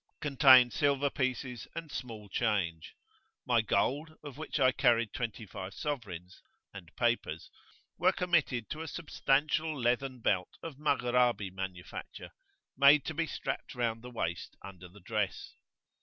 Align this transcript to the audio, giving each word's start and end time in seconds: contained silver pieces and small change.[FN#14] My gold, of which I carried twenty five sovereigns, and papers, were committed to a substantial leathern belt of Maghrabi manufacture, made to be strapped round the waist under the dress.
contained 0.19 0.73
silver 0.73 1.11
pieces 1.11 1.67
and 1.75 1.91
small 1.91 2.27
change.[FN#14] 2.27 3.45
My 3.45 3.61
gold, 3.61 4.17
of 4.23 4.35
which 4.35 4.59
I 4.59 4.71
carried 4.71 5.13
twenty 5.13 5.45
five 5.45 5.75
sovereigns, 5.75 6.41
and 6.73 6.89
papers, 6.95 7.51
were 7.99 8.11
committed 8.11 8.67
to 8.71 8.81
a 8.81 8.87
substantial 8.87 9.79
leathern 9.79 10.19
belt 10.19 10.57
of 10.63 10.79
Maghrabi 10.79 11.51
manufacture, 11.51 12.31
made 12.75 13.05
to 13.05 13.13
be 13.13 13.27
strapped 13.27 13.75
round 13.75 14.01
the 14.01 14.09
waist 14.09 14.55
under 14.63 14.87
the 14.87 15.01
dress. 15.01 15.53